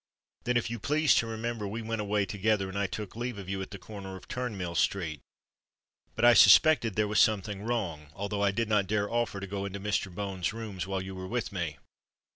[0.45, 3.61] Then, if you please to remember, we went away together—and I took leave of you
[3.61, 5.21] at the corner of Turnmill Street.
[6.15, 9.79] But I suspected there was something wrong—although I did not dare offer to go into
[9.79, 10.11] Mr.
[10.11, 11.77] Bones's rooms while you were with me.